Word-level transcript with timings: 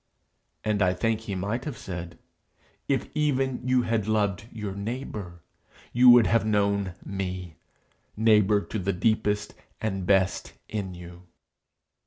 And 0.63 0.81
I 0.81 0.95
think 0.95 1.19
he 1.19 1.35
might 1.35 1.63
have 1.65 1.77
said, 1.77 2.17
'If 2.87 3.07
even 3.13 3.61
you 3.67 3.83
had 3.83 4.07
loved 4.07 4.47
your 4.51 4.73
neighbour, 4.73 5.43
you 5.93 6.09
would 6.09 6.25
have 6.25 6.43
known 6.43 6.95
me, 7.05 7.57
neighbour 8.17 8.61
to 8.61 8.79
the 8.79 8.93
deepest 8.93 9.53
and 9.79 10.07
best 10.07 10.53
in 10.67 10.95
you.' 10.95 11.27